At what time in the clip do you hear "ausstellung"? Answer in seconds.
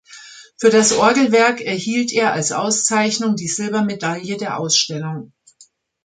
4.59-5.31